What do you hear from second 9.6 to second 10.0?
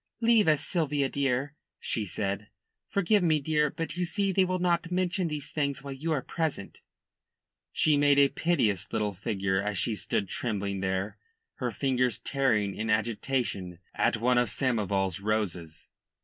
as she